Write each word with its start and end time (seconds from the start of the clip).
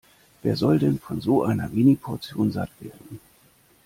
Wer 0.41 0.55
soll 0.57 0.79
denn 0.79 0.97
von 0.97 1.21
so 1.21 1.43
einer 1.43 1.69
Mini-Portion 1.69 2.51
satt 2.51 2.71
werden? 2.79 3.19